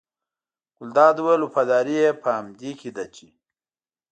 ګلداد 0.77 1.15
وویل 1.19 1.41
وفاداري 1.43 1.95
یې 2.03 2.09
په 2.23 2.29
همدې 2.37 2.71
کې 2.79 2.89
ده 2.95 3.05
چې. 3.15 3.27